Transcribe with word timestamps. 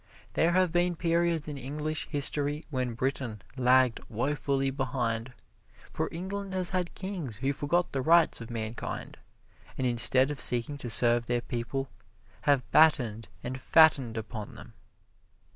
There 0.33 0.53
have 0.53 0.71
been 0.71 0.95
periods 0.95 1.47
in 1.47 1.59
English 1.59 2.07
history 2.09 2.65
when 2.71 2.95
Britain 2.95 3.43
lagged 3.55 3.99
woefully 4.09 4.71
behind, 4.71 5.31
for 5.75 6.09
England 6.11 6.55
has 6.55 6.71
had 6.71 6.95
kings 6.95 7.35
who 7.35 7.53
forgot 7.53 7.91
the 7.91 8.01
rights 8.01 8.41
of 8.41 8.49
mankind, 8.49 9.19
and 9.77 9.85
instead 9.85 10.31
of 10.31 10.39
seeking 10.39 10.79
to 10.79 10.89
serve 10.89 11.27
their 11.27 11.41
people, 11.41 11.87
have 12.49 12.67
battened 12.71 13.27
and 13.43 13.61
fattened 13.61 14.17
upon 14.17 14.55
them. 14.55 14.73